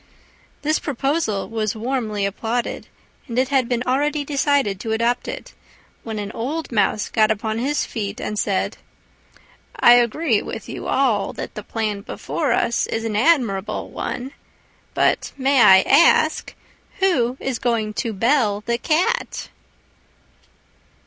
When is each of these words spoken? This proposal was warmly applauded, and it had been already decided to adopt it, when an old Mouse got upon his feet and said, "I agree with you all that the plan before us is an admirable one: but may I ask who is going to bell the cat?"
This 0.63 0.79
proposal 0.79 1.47
was 1.47 1.75
warmly 1.75 2.25
applauded, 2.25 2.87
and 3.27 3.37
it 3.37 3.49
had 3.49 3.69
been 3.69 3.83
already 3.83 4.25
decided 4.25 4.79
to 4.79 4.93
adopt 4.93 5.27
it, 5.27 5.53
when 6.01 6.17
an 6.17 6.31
old 6.31 6.71
Mouse 6.71 7.07
got 7.07 7.29
upon 7.29 7.59
his 7.59 7.85
feet 7.85 8.19
and 8.19 8.39
said, 8.39 8.77
"I 9.75 9.93
agree 9.93 10.41
with 10.41 10.67
you 10.67 10.87
all 10.87 11.33
that 11.33 11.53
the 11.53 11.61
plan 11.61 12.01
before 12.01 12.51
us 12.51 12.87
is 12.87 13.05
an 13.05 13.15
admirable 13.15 13.91
one: 13.91 14.31
but 14.95 15.33
may 15.37 15.61
I 15.61 15.81
ask 15.81 16.55
who 16.97 17.37
is 17.39 17.59
going 17.59 17.93
to 18.01 18.11
bell 18.11 18.61
the 18.65 18.79
cat?" 18.79 19.49